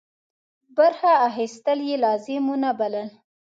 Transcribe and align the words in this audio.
برخه 0.77 1.09
اخیستل 1.27 1.79
یې 1.89 1.95
لازم 2.05 2.43
ونه 2.49 2.71
بلل. 2.79 3.09